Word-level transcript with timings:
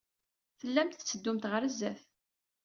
Tellamt 0.59 0.95
tetteddumt 0.97 1.49
ɣer 1.51 1.63
sdat. 1.73 2.01